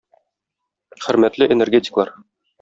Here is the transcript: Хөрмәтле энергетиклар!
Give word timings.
Хөрмәтле 1.03 1.49
энергетиклар! 1.59 2.15